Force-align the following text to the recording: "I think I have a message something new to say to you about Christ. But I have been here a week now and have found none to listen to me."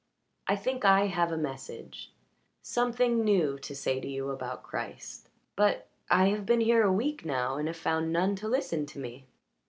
"I 0.47 0.55
think 0.55 0.83
I 0.83 1.05
have 1.05 1.31
a 1.31 1.37
message 1.37 2.11
something 2.63 3.23
new 3.23 3.59
to 3.59 3.75
say 3.75 3.99
to 3.99 4.07
you 4.07 4.31
about 4.31 4.63
Christ. 4.63 5.29
But 5.55 5.89
I 6.09 6.29
have 6.29 6.43
been 6.43 6.61
here 6.61 6.81
a 6.81 6.91
week 6.91 7.23
now 7.23 7.57
and 7.57 7.67
have 7.67 7.77
found 7.77 8.11
none 8.11 8.35
to 8.37 8.47
listen 8.47 8.87
to 8.87 8.99
me." 8.99 9.27